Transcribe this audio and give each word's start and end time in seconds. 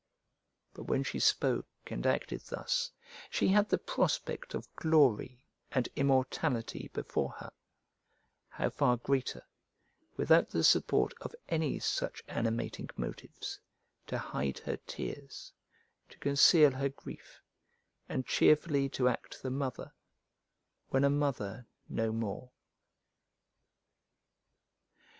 But 0.73 0.85
when 0.85 1.03
she 1.03 1.19
spoke 1.19 1.67
and 1.85 2.07
acted 2.07 2.41
thus, 2.49 2.89
she 3.29 3.49
had 3.49 3.69
the 3.69 3.77
prospect 3.77 4.55
of 4.55 4.67
glory 4.75 5.45
and 5.71 5.87
immortality 5.95 6.89
before 6.91 7.33
her; 7.33 7.51
how 8.49 8.71
far 8.71 8.97
greater, 8.97 9.45
without 10.17 10.49
the 10.49 10.63
support 10.63 11.13
of 11.21 11.35
any 11.49 11.77
such 11.77 12.23
animating 12.27 12.89
motives, 12.97 13.59
to 14.07 14.17
hide 14.17 14.57
her 14.57 14.77
tears, 14.87 15.53
to 16.09 16.17
conceal 16.17 16.71
her 16.71 16.89
grief, 16.89 17.39
and 18.09 18.25
cheerfully 18.25 18.89
to 18.89 19.07
act 19.07 19.43
the 19.43 19.51
mother, 19.51 19.93
when 20.89 21.03
a 21.03 21.11
mother 21.11 21.67
no 21.87 22.11
more! 22.11 22.49